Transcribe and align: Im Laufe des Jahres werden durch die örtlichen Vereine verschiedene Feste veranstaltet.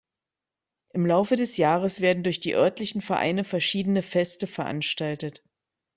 Im 0.93 1.05
Laufe 1.05 1.35
des 1.35 1.57
Jahres 1.57 2.01
werden 2.01 2.23
durch 2.23 2.39
die 2.39 2.55
örtlichen 2.55 3.03
Vereine 3.03 3.43
verschiedene 3.43 4.01
Feste 4.01 4.47
veranstaltet. 4.47 5.43